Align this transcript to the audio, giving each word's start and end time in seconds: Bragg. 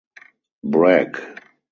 Bragg. 0.63 1.11